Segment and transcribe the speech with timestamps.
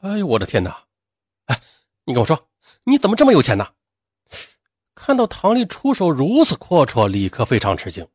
[0.00, 0.84] 哎呦，我的天哪！
[1.44, 1.60] 哎，
[2.04, 2.48] 你跟我说，
[2.84, 3.68] 你怎么这么有钱呢？
[4.94, 8.08] 看到唐丽出手如此阔绰，李克非常吃惊。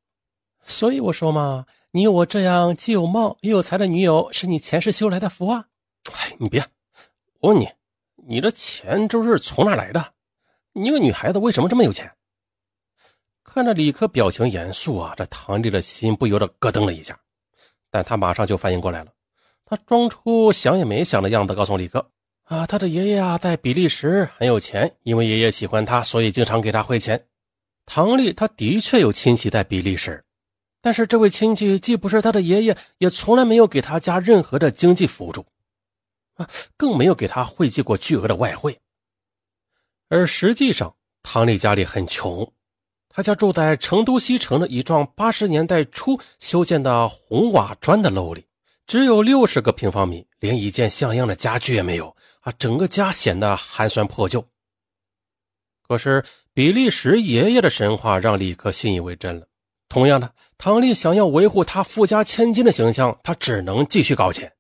[0.64, 5.68] 所以我说嘛，你有我这样既有貌又有才的女友，是你前世修来的福啊！
[6.12, 6.68] 哎，你别，
[7.40, 7.70] 我问你，
[8.16, 10.14] 你的钱都是从哪来的？
[10.74, 12.12] 你一个女孩子为什么这么有钱？
[13.44, 17.20] 看着李克表情严肃啊，这唐丽的心不由得咯噔了一下，
[17.92, 19.12] 但她马上就反应过来了。
[19.66, 22.12] 他装出想也没想的样子，告诉李哥
[22.46, 27.28] ：“啊，他的爷爷啊，在比利时很有钱，因为爷爷喜欢他，所以经常给他汇钱。”
[27.88, 30.24] 唐丽他的确有亲戚在比利时，
[30.82, 35.46] 但是这位亲戚既不是他的爷爷，也从来没有给他家任何的经济辅助，
[36.36, 38.80] 啊，更没有给他汇寄过巨额的外汇。
[40.10, 42.52] 而实际上，唐丽家里很穷，
[43.10, 48.46] 他家住在成都西城的一幢八十年代初修建的红瓦砖的楼里。
[48.88, 52.54] 只有六十个平方米，连一件像样的家具也没有啊！
[52.60, 54.46] 整个家显得寒酸破旧。
[55.88, 56.24] 可是
[56.54, 59.48] 比利时爷爷的神话让李克信以为真了。
[59.90, 64.52] 同样的，唐丽想要维护他富家千金的形象，他只能继续搞钱。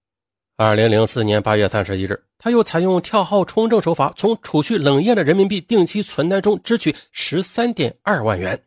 [0.58, 8.64] 二零零四年八月三十一日，他又采用跳号充证手法，从储蓄冷艳的人民币定期存单中支取十三点二万元。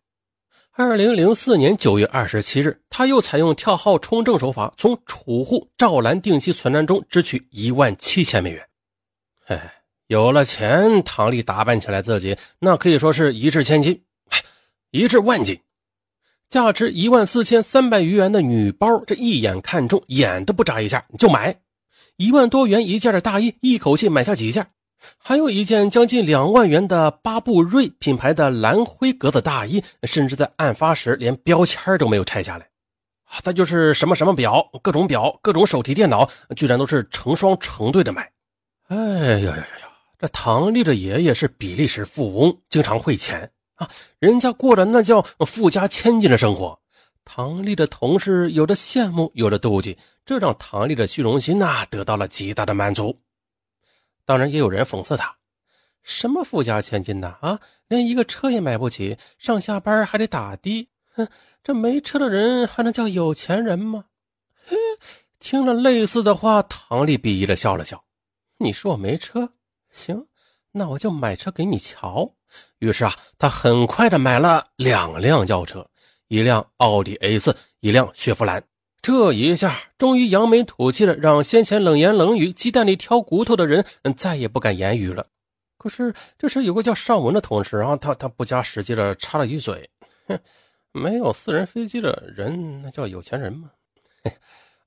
[0.81, 8.65] 二零零四年九月二十七日，他又采用跳号充证手法，从储户赵兰定期存单中支取一万七千美元。
[9.45, 9.59] 嘿，
[10.07, 14.01] 有了钱，唐丽打扮起来自己那可以说是一掷千金，
[14.93, 15.59] 一掷万金。
[16.49, 21.57] 价值一万四千三百余元的女包，这一眼看中，眼都不眨一下就买。
[22.19, 24.69] 一万多元一件的大衣，一口气买下几件。
[25.17, 32.69] 还有一件将近两万元的巴布瑞品牌的蓝灰格子大衣，甚至在案发时连标签都没有拆下来。
[33.43, 38.31] 再就是什么什么表，各种表，各种手提电脑，居然都是成双成对的买。
[38.89, 39.89] 哎呀呀呀呀！
[40.19, 46.79] 这唐丽的爷爷是比利时富翁，经常汇钱啊，人家过的那叫富家千金的生活。
[47.25, 53.17] 唐丽的同事有的羡慕，有的妒忌，这让唐丽的虚荣心呐得到了极大的满足。
[54.29, 55.39] 当然，也有人讽刺他
[56.05, 57.39] ：“什么富家千金呐？
[57.41, 60.91] 啊，连一个车也买不起，上下班还得打的。
[61.15, 61.27] 哼，
[61.65, 64.05] 这没车的人还能叫有钱人吗？”
[64.69, 64.77] 嘿，
[65.39, 68.05] 听了类似的话，唐丽鄙夷的笑了笑
[68.61, 69.55] ：“你说我没车，
[69.91, 70.27] 行，
[70.73, 72.35] 那我就买车给你瞧。”
[72.81, 75.89] 于是啊，他很快的买了两辆轿车，
[76.27, 78.63] 一辆奥迪 A 四，一辆雪佛兰。
[79.01, 83.85] 这一下终于扬眉吐气了，让先前冷言冷语、鸡蛋里挑骨头的人
[84.17, 85.27] 再也不敢言语了。
[85.79, 89.89] 可是这时有个叫尚文的同事啊，他他不加实际的插了一嘴
[90.27, 90.39] ：“哼，
[90.93, 93.71] 没有私人飞机的人，那叫有钱人吗？”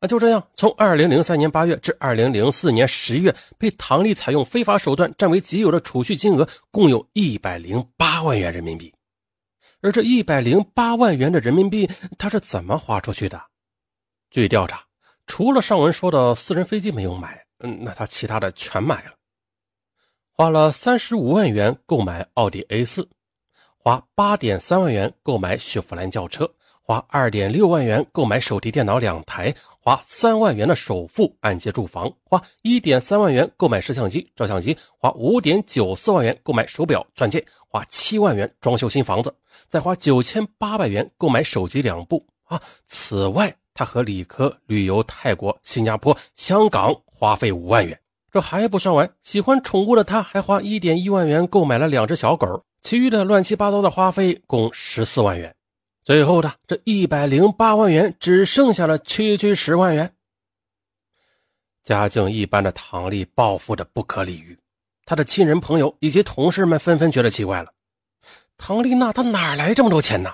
[0.01, 8.93] 啊，就这样，从二零零三年八月至二零零四年十月，被唐丽采用非法手段占为己有的储蓄金额共有一百零八万元人民币。
[9.81, 13.41] 而这一百零八万元的人民币，他是怎么花出去的？
[14.31, 14.81] 据调查，
[15.27, 19.11] 除了上文说的私人飞机没有买，嗯，那他其他的全买了。
[20.31, 23.09] 花了三十五万元购买奥迪 A 四，
[23.77, 26.49] 花八点三万元购买雪佛兰轿车，
[26.81, 39.35] 花二点六万元购买手提电脑两台，花三万元的首付按揭住房，花一点三万元购买摄像机、照相机，花五点九四万元购买手表、钻戒，花七万元装修新房子，
[39.67, 42.61] 再花九千八百元购买手机两部啊！
[42.87, 47.99] 此外，他和李科旅游泰国、新加坡、香港，花费五万元。
[48.31, 55.53] 这还不算完，喜欢宠物的他还花一点一万元购买了两只小狗，其余的乱七八糟的花费共十四万元。
[56.03, 60.13] 最后的这一百零八万元，只剩下了区区十万元。
[61.83, 64.57] 家境一般的唐丽暴富的不可理喻，
[65.05, 67.71] 他的亲人朋友以及同事们纷纷觉得奇怪了：
[68.57, 70.33] 唐丽娜她哪来这么多钱呢？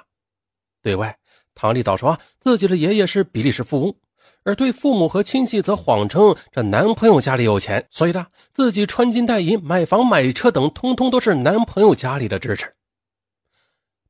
[0.82, 1.18] 对外。
[1.60, 3.96] 唐丽倒说啊自己的爷爷是比利时富翁，
[4.44, 12.72] 而对父母和亲戚则谎称这男朋友家里有钱，所以呢，自己穿金戴银、买房买车等，通通都是男朋友家里的支持。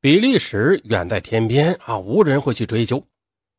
[0.02, 3.02] 比利时远在天边啊，无人会去追究。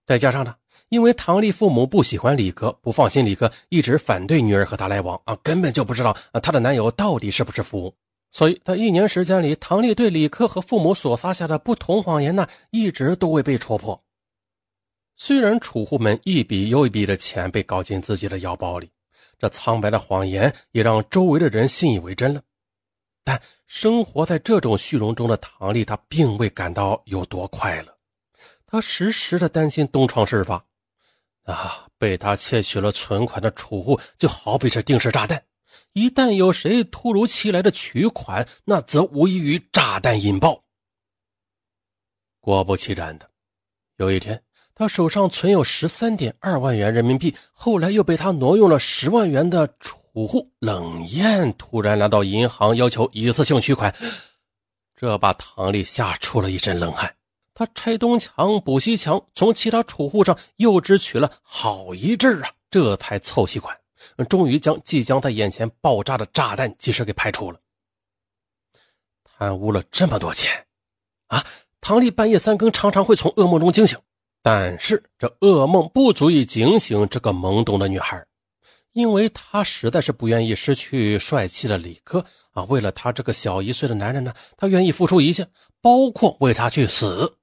[0.06, 0.54] 再加上呢，
[0.90, 7.92] 因为唐丽父母不喜欢李哥，不放心李哥，一直反对女儿和他来往啊，根本就不知道啊，她的男友到底是不是富翁。
[8.30, 14.02] 所以，在一年时间里，唐丽对李克和父母所撒下的不同谎言呢，一直都未被戳破。
[15.16, 18.90] 虽然储户们一笔又一笔的钱被搞进自己的腰包里，
[19.38, 22.42] 这苍白的谎言也让周围的人信以为真了。
[23.24, 27.98] 但生活在这种虚荣中的唐丽，她并未感到有多快乐。
[28.66, 30.62] 她时时的担心东窗事发，
[31.44, 35.42] 啊，被他窃取了存款的储户就好比是定时炸弹。
[35.92, 40.62] 一旦有谁突如其来的取款，那则无异于炸弹引爆。
[42.40, 43.28] 果不其然的，
[43.96, 44.42] 有一天，
[44.74, 53.94] 他手上存有十三点二万元人民币，后来又被他挪用了十万元的储户冷艳突然来到银行，要求一次性取款，
[54.96, 57.14] 这把唐丽吓出了一身冷汗。
[57.54, 63.76] 他拆东墙补西墙，从其他储户上又支取了好一阵啊，这才凑齐款，
[64.28, 67.60] 终于将即将在眼前爆炸的炸弹及时给排除了。
[69.24, 70.66] 贪污了这么多钱，
[71.28, 71.44] 啊！
[71.80, 73.96] 唐丽半夜三更常常会从噩梦中惊醒，
[74.42, 78.26] 但是这噩梦不足以警醒这个懵懂的女孩，
[78.92, 82.64] 因为她实在是不愿意失去帅气的李克啊！
[82.64, 85.46] 为了他这个小一岁的男人呢，她愿意付出一切，
[85.80, 87.37] 包括为他去死。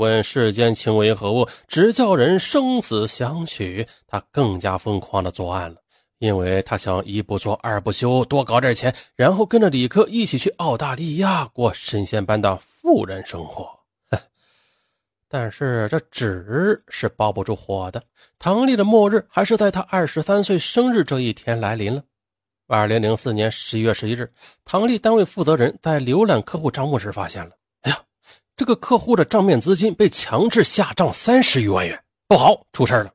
[0.00, 3.86] 问世间情为何物，只叫人生死相许。
[4.06, 5.76] 他更加疯狂的作案了，
[6.18, 12.58] 因为他想一不做二不休，多搞点钱，然后跟着李克一起去澳大利亚过神仙般的。
[12.82, 13.68] 富人生活，
[15.28, 18.02] 但是这纸是包不住火的。
[18.38, 22.02] 唐丽的末日还是在她二十三岁生日这一天来临了。
[22.66, 24.32] 二零零四年十一月十一日，
[24.64, 27.52] 唐丽单位负责人在浏览客户账目时发现了，
[28.60, 31.98] 这个客户的账面资金被强制下账三十余万元，
[32.28, 33.10] 不好，出事了。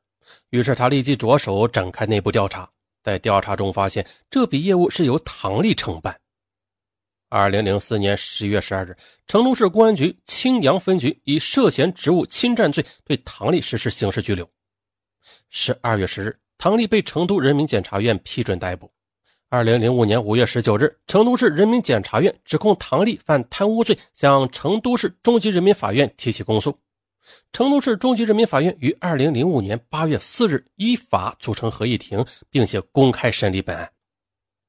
[0.50, 2.68] 于是他立即着手展开内部调查，
[3.03, 6.19] 在调查中发现这笔业务是由唐丽承办。
[7.30, 8.97] 二零零四年十月十二日，
[9.27, 14.50] 成都市公安局青阳分局以涉嫌职务侵占罪对唐丽实施刑事拘留。
[15.51, 18.92] 十二月十日，唐丽被成都人民检察院批准逮捕。
[19.47, 26.75] 二零零五年五月十九日，成都市人民检察院指控唐丽犯贪污罪，向成都市中级人民法院提起公诉。
[27.53, 33.89] 成都市中级人民法院于二零零五年八月四日依法组成合议庭，并且公开审理本案。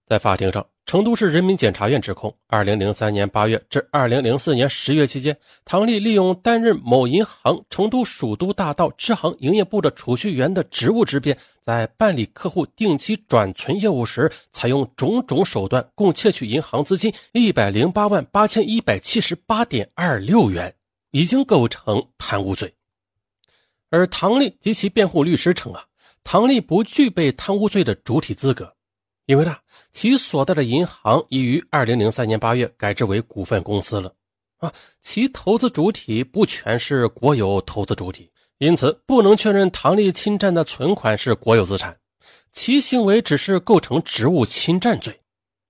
[0.06, 0.66] 在法庭上。
[0.86, 20.72] 成都市人民检察院指控，二零零三年八月至二零零四年十月期间，唐丽利用担任某银行成都蜀都大道支行营业部的储蓄员的职务之便，在办理客户定期转存业务时，采用种种手段，共窃取银行资金一百零八万八千一百七十八点二六元，
[21.10, 22.72] 已经构成贪污罪。
[23.90, 25.82] 而唐丽及其辩护律师称啊，
[26.22, 28.75] 唐丽不具备贪污罪的主体资格。
[29.26, 29.56] 因为呢，
[29.92, 34.14] 其所在的银行已于二零零三年八月改制为股份公司了，
[34.58, 41.96] 啊，其投资主体不全是国有投资主体，因此不能确认唐丽侵占的存款是国有资产，
[42.52, 45.18] 其行为只是构成职务侵占罪。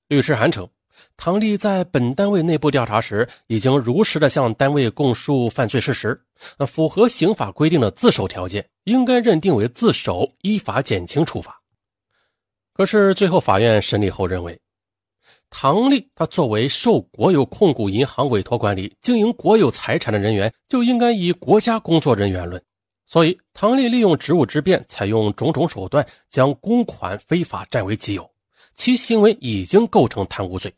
[0.09, 0.69] 律师函称，
[1.17, 6.21] 唐丽在本单位内部调查时，已经如实的向单位供述犯罪事实，
[6.69, 11.59] 符合刑法规定的自首条件，应该认定为自首，依法减轻处罚。
[12.77, 14.61] 可是最后，法院审理后认为，
[15.49, 22.63] 唐丽他作为受国有控股银行委托管理、经营国有财产的人员，就应该以国家工作人员论。
[23.07, 28.31] 所以，唐丽利用职务之便，采用种种手段，将公款非法占为己有，
[28.75, 30.71] 其行为已经构成贪污罪。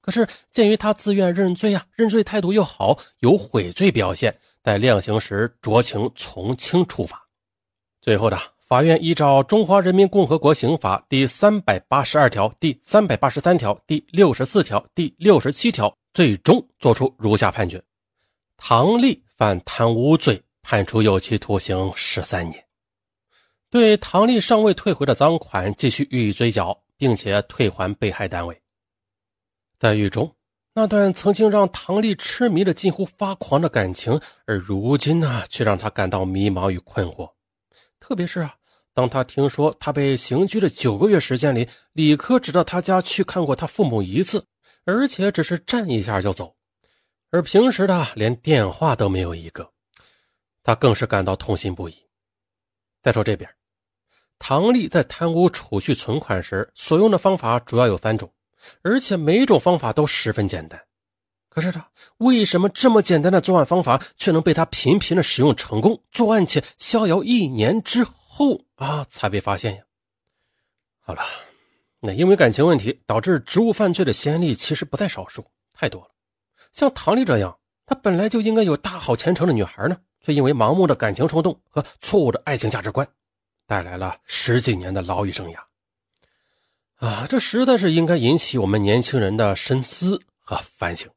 [0.00, 7.22] 可是，鉴于他自愿认罪啊，认罪态度又好，有悔罪表现，在量刑时酌情从轻处罚。
[8.00, 8.53] 最后的。
[8.66, 17.82] 法院依照《中华人民共和国刑法》第三百八十二条、第三百八十三条、第六十四条、第六十七条，最终作出如下判决：
[18.56, 22.64] 唐丽犯贪污罪，判处有期徒刑十三年。
[23.68, 28.58] 对唐丽尚未退回的赃款继续予以追缴，并且退还被害单位。
[29.78, 30.34] 在狱中，
[30.72, 37.33] 那段曾经让唐丽痴迷的近乎发狂的感情，而如今呢，却让他感到迷茫与困惑。
[38.06, 38.54] 特别是啊，
[38.92, 44.44] 当他听说他被刑拘的九个月时间里，李科只到他家去看过他父母一次，
[44.84, 46.54] 而且只是站一下就走，
[47.30, 49.72] 而平时的连电话都没有一个，
[50.62, 51.94] 他更是感到痛心不已。
[53.02, 53.50] 再说这边，
[54.38, 58.30] 唐丽在贪污储蓄存款时所用的方法主要有三种，
[58.82, 60.78] 而且每种方法都十分简单。
[61.54, 66.02] 可是他为什么这么简单的作案方法，却能被他频频的使用成功？
[66.10, 69.84] 作案且逍遥一年之后啊，才被发现呀。
[70.98, 71.22] 好了，
[72.00, 76.08] 那因为感情问题导致职务犯罪的先例其实不在少数，太多了。
[76.72, 77.56] 像唐丽这样，
[77.86, 83.06] 她本来就应该有大好前程的女孩呢，却因为盲目的感情冲动和错误的爱情价值观，
[83.68, 85.58] 带来了十几年的牢狱生涯。
[86.96, 91.08] 啊，这实在是应该引起我们年轻人的深思和反省。